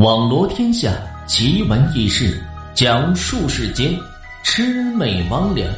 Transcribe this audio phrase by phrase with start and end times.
[0.00, 2.42] 网罗天下奇闻异事，
[2.72, 3.92] 讲述世间
[4.42, 5.68] 魑魅魍魉。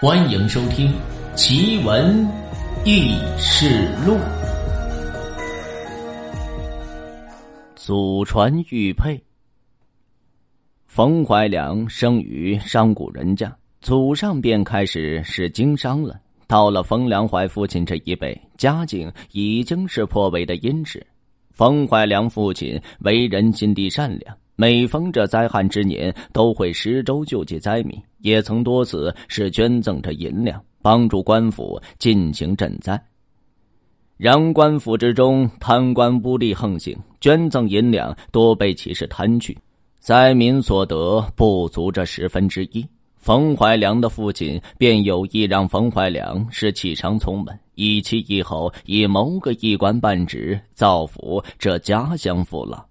[0.00, 0.90] 欢迎收听
[1.34, 2.26] 《奇闻
[2.86, 4.14] 异事录》。
[7.76, 9.22] 祖传玉佩。
[10.86, 16.18] 冯怀良生于商贾人家，祖上便开始是经商了。
[16.46, 21.06] 到了冯良怀父亲这一辈，家境已经是颇为的殷实。
[21.52, 33.00] 冯怀良父亲为人心地善良，每逢这灾害之年，都会施粥救济灾民，也曾多次是捐赠着银两，帮助官府进行赈灾。
[34.16, 39.56] 然官府之中贪官污吏横行，捐赠银两多被其是贪去，
[39.98, 42.86] 灾民所得不足这十分之一。
[43.22, 52.84] 冯怀良的父亲便有意让冯怀良是弃商从门，以其以后以谋个一官半职，造福这家乡父老。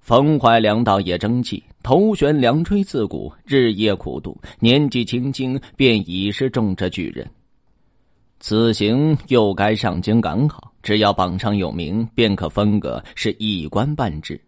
[0.00, 7.24] 冯怀良倒也争气，头悬梁锥刺股，日夜苦读，年纪轻轻便已是中这举人。
[8.40, 14.38] 此行又该上京赶考，只要榜上有名，便可分个是一官半职。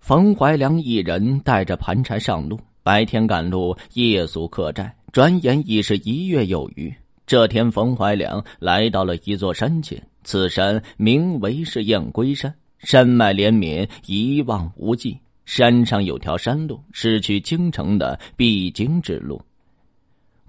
[0.00, 2.58] 冯怀良一人带着盘缠上路。
[2.86, 6.94] 白天赶路，夜宿客栈，转眼已是一月有余。
[7.26, 15.18] 这天，冯怀良来到了一座山前，此山名为是燕归山，山脉连绵，一望无际。
[15.46, 19.42] 山上有条山路，是去京城的必经之路。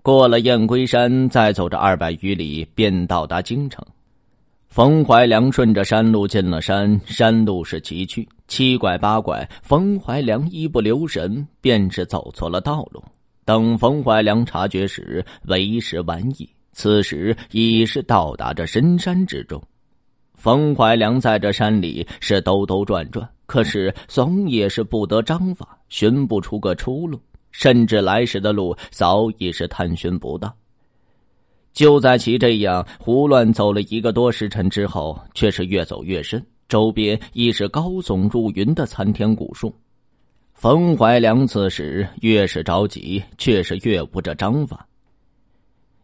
[0.03, 3.83] 过了燕归山，再走着二百余里，便到达京城。
[4.67, 9.47] 冯怀良顺着山路进了山，山路是崎岖，七拐八拐。
[9.61, 13.03] 冯怀良一不留神，便是走错了道路。
[13.45, 16.49] 等冯怀良察觉时，为时晚矣。
[16.73, 19.61] 此时已是到达这深山之中。
[20.35, 27.19] 冯怀良在这山里是兜兜转转，可是总也是不得章法，寻不出个出路，
[27.51, 30.55] 甚至来时的路早已是探寻不到。
[31.73, 39.73] 就在其这样胡乱走了一个多时辰之后，却是越走越深，周边已是高耸入云的参天古树。
[40.53, 44.87] 冯怀良此时越是着急，却是越无着章法。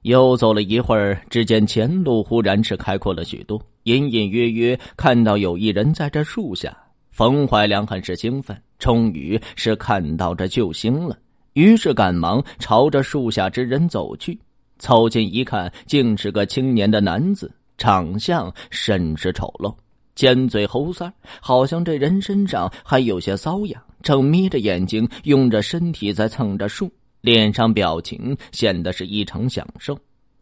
[0.03, 6.75] 又走了一会儿，只见前路忽然是开阔了许多，隐隐约约看到有一人在这树下。
[7.09, 11.17] 冯怀良很是兴奋，终于是看到这救星了，
[11.53, 14.37] 于是赶忙朝着树下之人走去。
[14.77, 19.73] 凑近一看，竟是个青年的男子，长相甚是丑陋，
[20.15, 26.91] 尖嘴猴腮，好像这人身上还有些瘙痒，正眯着眼睛，用着身体在蹭着树，
[27.21, 29.97] 脸上表情显得是异常享受。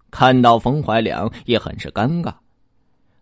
[0.10, 2.34] 看到冯怀良，也很是尴尬。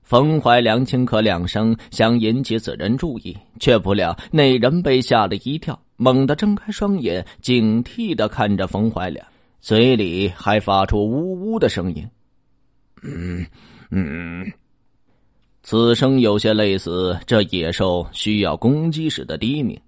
[0.02, 9.24] 冯怀良轻咳两声，想引起此人注意，却不料那人被吓了一跳，猛地睁开双眼，警惕的看着冯怀良。
[9.62, 12.10] 嘴里还发出呜呜的声音，
[13.04, 13.46] 嗯
[13.92, 14.52] 嗯，
[15.62, 19.80] 此生有些类似这野兽需要攻击时的低鸣。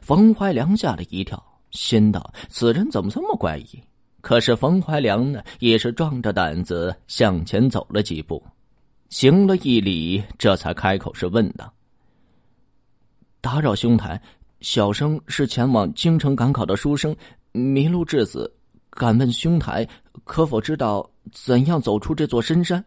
[0.00, 3.80] 冯怀良吓了一跳，心道：此人怎么这么怪异？
[4.20, 8.42] 可是冯怀良呢，也是壮着胆子向前走了几步，
[9.08, 11.72] 行了一礼，这才开口是问道
[13.40, 14.20] ：“打扰兄台，
[14.60, 17.14] 小生是前往京城赶考的书生，
[17.52, 18.50] 迷路至此。”
[18.90, 19.86] 敢问兄台，
[20.24, 22.82] 可否知道怎样走出这座深山？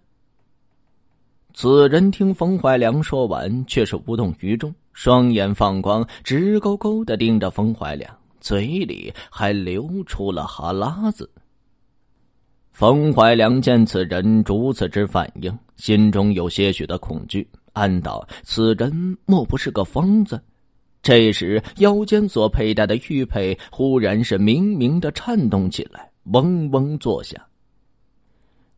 [1.61, 8.09] 此人听冯怀良说完，却是无动于衷，双眼放光，直勾勾的盯着冯怀良，
[8.39, 11.29] 嘴里还流出了哈喇子。
[12.71, 20.41] 冯怀良见此人如此之反应，心中有些许的恐惧，暗道：此人莫不是个疯子？
[21.03, 27.37] 这时，腰间所佩戴的玉佩忽然是明明的颤动起来，嗡嗡作响。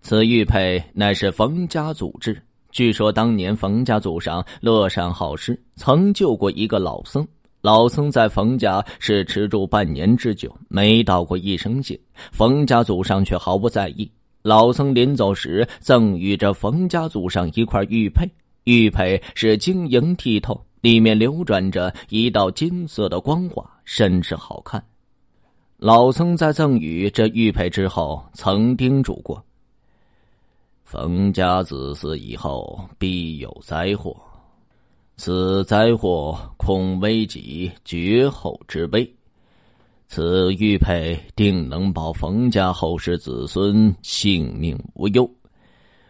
[0.02, 7.28] 此玉佩乃是冯家祖制，据说当年冯家祖上乐善好施，曾救过一个老僧。
[7.62, 12.00] 老僧在冯家是持住半年之久，没道过一声谢。
[12.32, 14.10] 冯家祖上却毫不在意。
[14.42, 18.28] 老僧临走时，赠予这冯家祖上一块玉佩，
[18.64, 20.60] 玉佩是晶莹剔透。
[20.82, 24.84] 里面流转着一道金色的光华，甚是好看。
[25.78, 29.44] 老僧在赠予这玉佩之后，曾叮嘱过：
[30.92, 34.14] 冯家子嗣以后必有灾祸，
[35.16, 39.10] 此灾祸恐危及绝后之悲。
[40.10, 45.26] 此玉佩定能保冯家后世子孙性命无忧。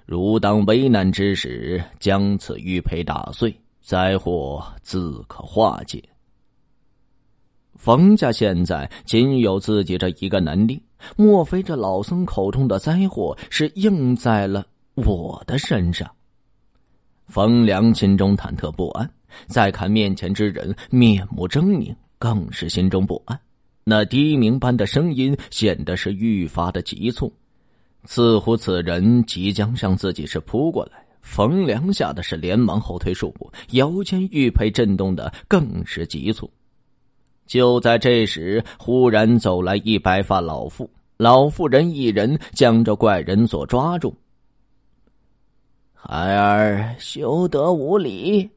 [0.07, 3.55] 如当危难之时，将此玉佩打碎。
[3.83, 6.03] 灾祸自可化解。
[7.75, 10.79] 冯家现在仅有自己这一个男丁，
[11.15, 14.63] 莫非这老僧口中的灾祸是应在了
[14.95, 16.09] 我的身上？
[17.27, 19.09] 冯良心中忐忑不安，
[19.47, 23.39] 再看面前之人面目狰狞，更是心中不安。
[23.83, 27.33] 那低鸣般的声音显得是愈发的急促，
[28.05, 31.03] 似乎此人即将向自己是扑过来。
[31.21, 36.51] 冯良吓得是连忙后退数步，腰间玉佩震动的更是急促。
[37.45, 44.15] 就在这时，忽然走来一白发老妇，老妇人一人将这怪人所抓住。
[46.03, 48.49] 孩儿休得无礼！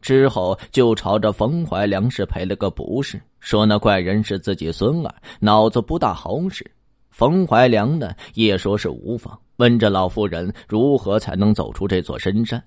[0.00, 6.64] 之后就朝着冯怀良是赔了个不是，说那怪人是自己孙儿，脑子不大好使。
[7.10, 12.62] 冯怀良呢也说是无妨，问着老妇人如何才能走出这座深山。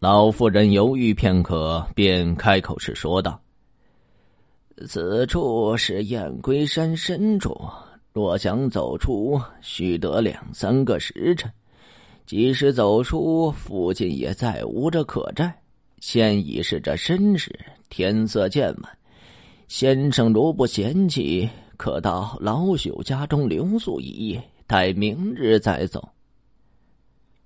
[0.00, 3.38] 老妇人犹豫片刻，便开口是说道。
[4.88, 7.54] 此处是燕归山深处，
[8.14, 11.52] 若想走出，须得两三个时辰。
[12.26, 15.56] 即使走出，附近也再无这可寨。
[16.00, 17.56] 现已是这申时，
[17.88, 18.98] 天色渐晚。
[19.68, 26.06] 先生如不嫌弃，可到老朽家中留宿一夜，待明日再走。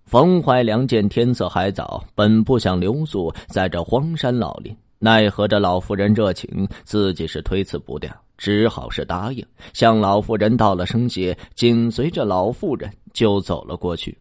[0.07, 4.75] 冯怀良见天色还早，本不想留宿在这荒山老林。
[4.99, 14.17] 奈何这老妇人热情，自己是推辞不掉，只好是答应，向老妇人道了声谢，紧随着老妇人就走了过去。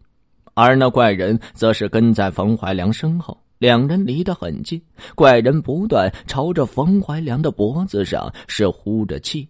[0.61, 4.81] 而那怪人则是跟在冯怀良身后，两人离得很近。
[5.15, 9.47] 怪人不断朝着冯怀良的脖子上是呼着气。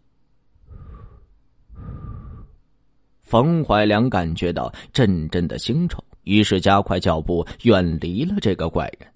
[3.24, 9.10] 冯怀良感觉到阵阵的腥臭，于是加快脚步，远离了这个怪人。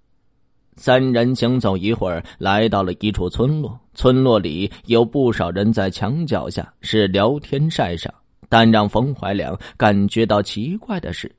[0.75, 3.80] 三人行走一会儿，来到了一处村落。
[3.94, 8.12] 村落里有不少人在墙角下是聊天晒伤，
[8.50, 11.31] 但让冯怀良感觉到奇怪的是，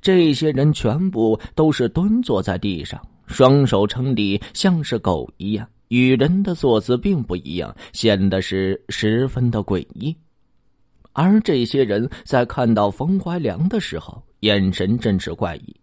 [0.00, 10.16] 这些人全部都是蹲坐在地上，双手撑地，像是狗一样，与人的坐姿并不一样，显得是十分的诡异。
[11.12, 15.76] 而这些人在看到冯怀良的时候，眼神真是怪异。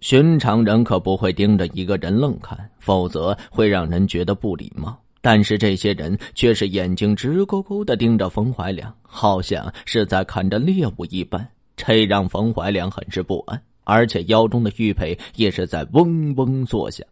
[0.00, 4.96] 寻常人可不会盯着一个人愣看，否则会让人觉得不礼貌。
[5.22, 11.44] 但是这些人却是眼睛直勾勾的盯着冯怀良，好像是在看着猎物一般，
[11.76, 17.06] 这让冯怀良很是不安，而且腰中的玉佩也是在嗡嗡作响。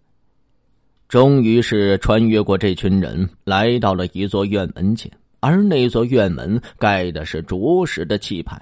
[1.08, 8.61] 终于是穿越过这群人，来到了一座院门前，而那座院门盖的是着实的气派。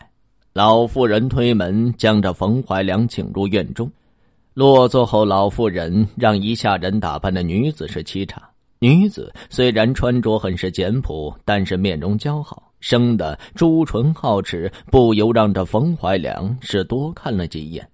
[0.53, 3.91] 老妇人推门，将这冯怀良请入院中。
[4.55, 8.51] 落座后，老妇人让一下人打扮的女子是沏茶。
[8.81, 17.89] 女子虽然穿着很是简朴，但是面容姣好，生的朱唇皓齿，不由让这冯怀良是多看了几眼。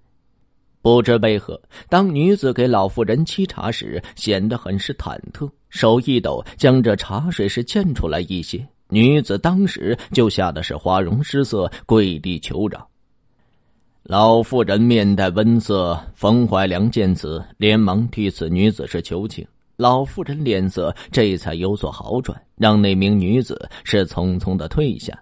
[0.81, 8.65] 不知为何，当女子给老妇人沏茶时，显得很是忐忑，手一抖，将这茶水是溅出来一些。
[8.89, 12.89] 女子当时就吓得是花容失色，跪地求饶。
[14.03, 19.45] 老妇人面带温色，冯怀良见此，连忙替此女子是求情。
[19.79, 25.17] 老妇人脸色这才有所好转，让那名女子是匆匆的退下。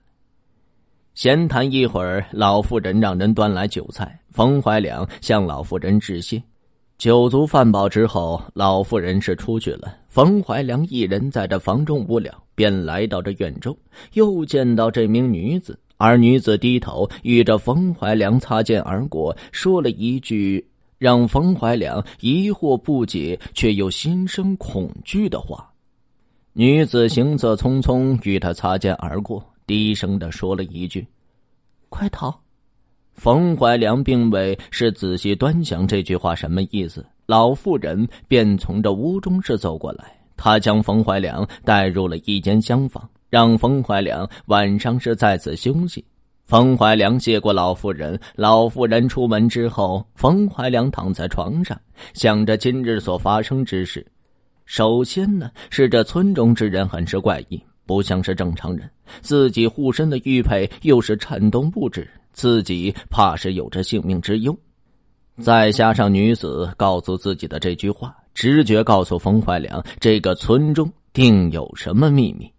[1.13, 6.41] 闲谈一会儿，老妇人让人端来酒菜，冯怀良向老妇人致谢。
[6.97, 9.95] 酒足饭饱之后，老妇人是出去了。
[10.07, 13.77] 冯怀良一人在这房中无聊，便来到这院中，
[14.13, 15.77] 又见到这名女子。
[15.97, 25.71] 而女子低头与这冯怀良擦肩而过，说了一句让冯怀良疑惑不解却又心生恐惧的话。
[26.53, 31.07] 女子行色匆匆，与他擦肩而过，低声的说了一句
[31.89, 32.37] ：“快逃！”
[33.13, 43.07] 冯怀良并未是仔细端详这句话什么意思，老妇人便从这屋中是走过来，他将冯怀良带入了一间厢房。
[43.29, 46.01] 让冯怀良晚上是在此休息。
[46.47, 51.77] 冯怀良谢过老妇人，老妇人出门之后，冯怀良躺在床上，
[52.13, 54.05] 想着今日所发生之事。
[54.63, 58.89] 首先呢，是这村中之人很是怪异，不像是正常人。
[59.19, 64.57] 自己护身的玉佩又是颤动不止，自己怕是有着性命之忧。
[65.41, 72.49] 再加上女子告诉自己的这句话，直觉告诉冯怀良，这个村中定有什么秘密。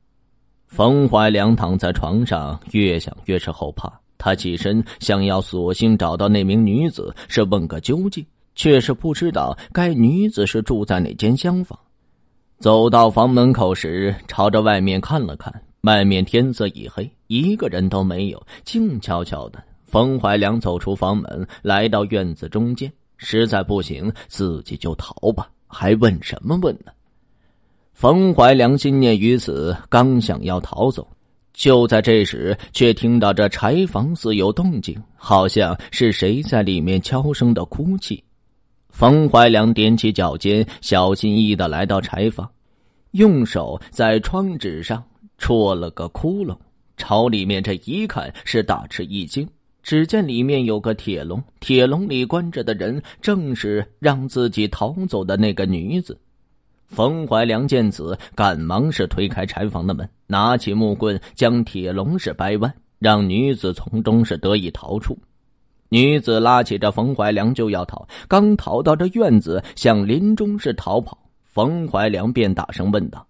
[0.69, 3.91] 冯怀良躺在床上，越想越是后怕。
[4.19, 11.77] 他起身想要索性找到那名女子，是问个究竟，却是不知道该女子是住在哪间厢房。
[12.59, 19.63] 走到房门口时，朝着外面看了看，外面天色已黑，一个人都没有，静悄悄的。
[19.85, 26.93] 冯怀良走出房门，来到院子中间，实在不行，自己就逃吧，还问什么问呢？
[27.99, 31.05] 冯怀良心念于此，刚想要逃走，
[31.53, 38.23] 就在这时，却听到这柴房似有动静，好像是谁在里面悄声的哭泣。
[38.89, 42.49] 冯怀良踮起脚尖，小心翼翼的来到柴房，
[43.11, 45.03] 用手在窗纸上
[45.37, 46.57] 戳了个窟窿，
[46.97, 49.45] 朝里面这一看，是大吃一惊。
[49.83, 56.17] 只见里面有个铁笼，铁笼里关着的人正是让自己逃走的那个女子。
[56.89, 65.17] 冯怀良见此，赶忙是推开柴房的门，拿起木棍将铁笼是掰弯，让女子从中是得以逃出。
[65.91, 71.17] 女子拉起这冯怀良就要逃，刚逃到这院子，向林中是逃跑。
[71.45, 73.27] 冯怀良便大声问道：“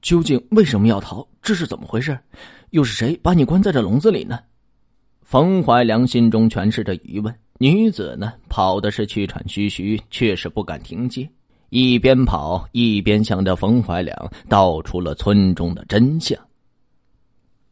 [0.00, 1.26] 究竟为什么要逃？
[1.42, 2.16] 这是怎么回事？
[2.70, 4.38] 又是谁把你关在这笼子里呢？”
[5.22, 7.34] 冯怀良心中全是这疑问。
[7.58, 11.28] 女子呢，跑的是气喘吁吁，却是不敢停歇，
[11.72, 16.38] 一边跑一边向着冯怀良道出了村中的真相。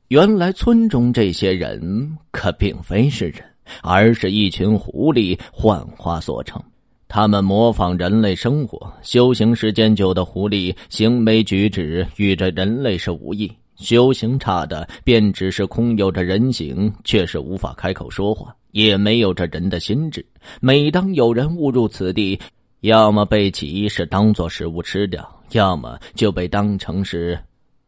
[0.09, 3.45] 原来村中这些人可并非是人。
[3.83, 6.61] 而是一群狐狸幻化所成，
[7.07, 20.27] 他们模仿人类生活，修行时间久的狐狸行为举止与这人类是无异，修行差的便只是空有着人形，却是无法开口说话，也没有着人的心智。
[20.61, 22.37] 每当有人误入此地，
[22.81, 27.39] 要么被其是当做食物吃掉，要么就被当成是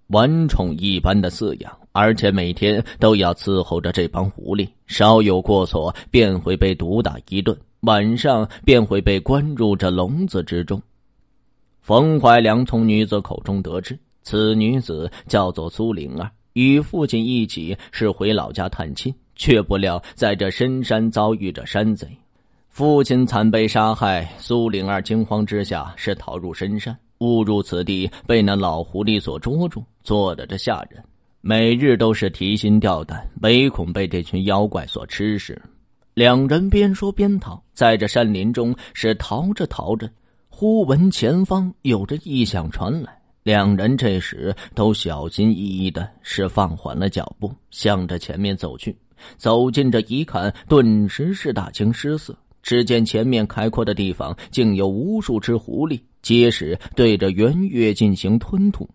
[0.09, 1.73] 玩宠一般的饲养。
[1.95, 10.81] 而且每天都要伺候着这帮狐狸，稍有过错便会被毒打一顿，晚上便会被关入这笼子之中。
[11.83, 22.09] 冯怀良从女子口中得知，此女子叫做苏灵儿，与父亲一起是回老家探亲，却不料在这深山遭遇着山贼，
[22.73, 24.27] 父亲惨被杀害。
[24.39, 31.05] 苏灵儿惊慌之下是逃入深山，误入此地，被那老狐狸所捉住，做的这下人。
[31.43, 35.61] 每日都是提心吊胆，唯恐被这群妖怪所吃食。
[36.15, 40.11] 两人边说边逃，在这山林中是逃着逃着，
[40.49, 43.15] 忽闻前方有着异响传来。
[43.43, 48.97] 两人这时都小心翼翼的，是放缓了脚步，向着前面走去。
[49.37, 52.35] 走近这一看，顿时是大惊失色。
[52.63, 58.89] 只见前面开阔的地方，竟有无数只狐狸，皆是对着圆月进行吞吐。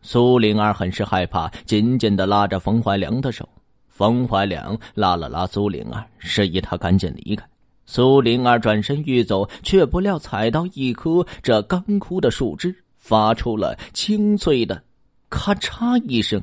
[0.00, 3.48] 苏灵儿很是害怕，紧紧的拉着冯怀良的手。
[3.88, 7.46] 冯怀良拉了拉苏灵儿，示意他赶紧离开。
[7.84, 14.82] 苏灵儿转身欲走，却不料踩到一棵这干枯的树枝，发出了清脆的
[15.28, 16.42] “咔嚓”一声。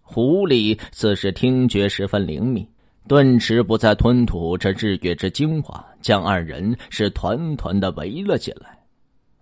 [0.00, 2.66] 狐狸此时听觉十分灵敏，
[3.08, 8.78] 顿时不再吞吐这日月之精华，将二人是团团的围了起来。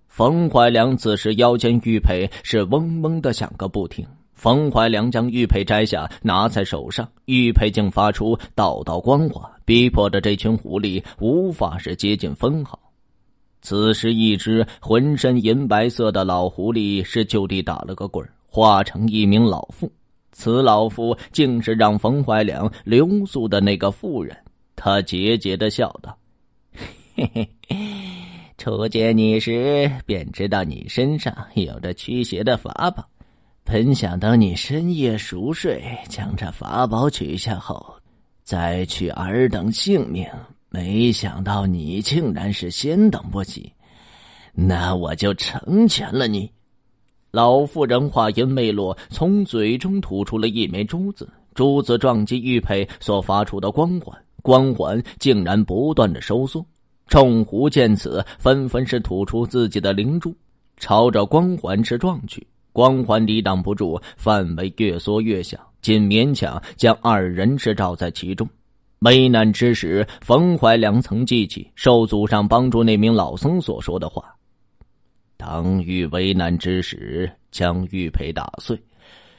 [0.06, 4.06] 冯怀良此时腰间玉佩是嗡嗡的响个不停。
[4.34, 12.78] 冯怀良将玉佩摘下，拿在手上，玉佩竟发出道道光华，逼迫着这群狐狸无法是接近分毫。
[13.62, 19.90] 此时，一只浑身银白色的老狐狸是就地打了个滚化成一名老妇。
[20.38, 24.36] 此老妇竟是让冯怀良留宿的那个妇人。
[24.76, 26.14] 他桀桀的笑道
[27.16, 27.48] ：“嘿嘿。”
[28.58, 33.02] 初见你时，便知道你身上有着驱邪的法宝。
[33.64, 37.94] 本想等你深夜熟睡，将这法宝取下后，
[38.42, 40.28] 再取尔等性命。
[40.68, 43.72] 没想到你竟然是先等不及，
[44.52, 46.50] 那我就成全了你。
[47.36, 56.64] 老妇人话音未落，从嘴中吐出了一枚珠子，珠子撞击玉佩所发出的光环，光环竟然不断的收缩。
[57.08, 60.34] 众狐见此，纷纷是吐出自己的灵珠，
[60.78, 62.46] 朝着光环是撞去。
[62.72, 68.48] 光环抵挡不住，范围越缩越小，仅勉强将二人是罩在其中。
[69.00, 74.24] 危难之时，冯怀良曾记起受祖上帮助那名老僧所说的话
[75.48, 78.76] ：“当遇危难之时，将玉佩打碎，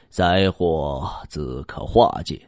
[0.08, 2.40] 灾祸自可化解。”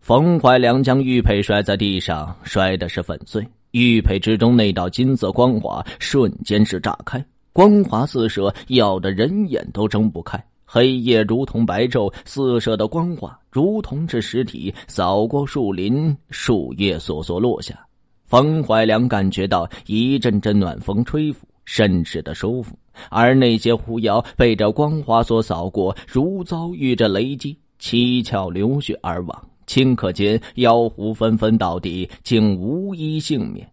[0.00, 3.46] 冯怀良将玉佩摔在地上，摔的是粉碎。
[3.72, 7.22] 玉佩之中那道金色光华瞬间是炸开，
[7.52, 10.42] 光华四射，耀得人眼都睁不开。
[10.64, 17.78] 黑夜如同白昼，四射的光华如同是实体，扫过树林，树叶簌簌落下。
[18.24, 22.74] 冯怀良感觉到一阵阵暖风吹拂，甚是的舒服。
[23.10, 29.48] 而那些狐妖被这光华所扫过，如遭遇着雷击，七窍流血而亡。
[29.66, 33.68] 顷刻间，妖狐纷纷倒地，竟无一幸免。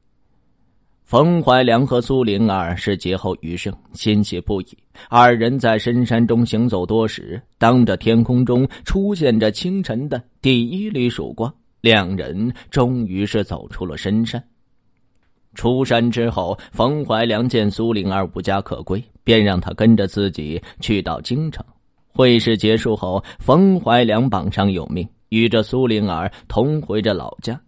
[1.04, 4.68] 冯怀良和苏灵儿是劫后余生，欣喜不已。
[5.08, 11.54] 二人在深山中行走多时，当着天空中出现着清晨的第一缕曙光。
[11.82, 14.44] 两人终于是走出了深山。
[15.54, 21.64] 出山之后，冯怀良见苏灵儿无家可归，便让他跟着自己去到京城。
[22.12, 27.60] 会试结束后，冯怀良榜上有名，与这苏灵儿同回着老家。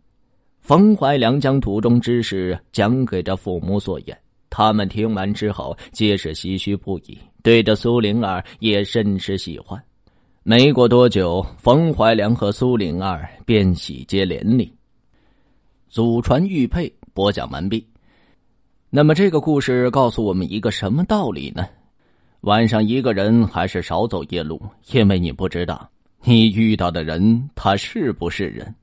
[0.60, 4.18] 冯怀良将途中之事讲给这父母所言，
[4.50, 9.80] 他们听完之后皆是唏嘘不已，对着苏灵儿也甚是喜欢。
[10.42, 14.72] 没过多久，冯怀良和苏灵儿便喜结连理。
[15.90, 17.88] 祖传玉佩播讲完毕。
[18.90, 21.66] 那么这个故事告诉我们一个什么道理呢？
[22.42, 25.90] 晚上一个人还是少走夜路，因为你不知道
[26.24, 28.76] 你遇到的人他是不是人。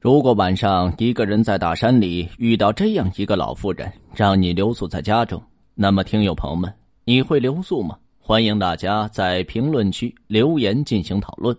[0.00, 5.42] 如果晚上一个人在大山里遇到这样一个老妇人，让你留宿在家中，
[5.74, 6.72] 那么听友朋友们，
[7.04, 7.98] 你会留宿吗？
[8.20, 11.56] 欢迎大家在评论区留言进行讨论。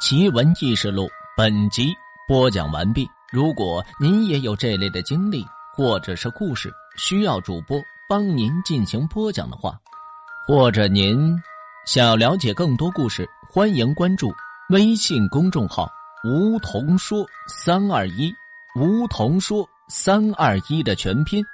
[0.00, 1.92] 奇闻异事录本集
[2.28, 3.06] 播讲完毕。
[3.34, 9.76] 如果您也有这类的经历或者是故事，需要主播帮您进行播讲的话，
[10.46, 11.36] 或者您
[11.84, 14.32] 想要了解更多故事，欢迎关注
[14.70, 15.90] 微信公众号
[16.22, 18.32] “梧桐说三二一”，
[18.78, 21.44] 梧桐说三二一的全拼。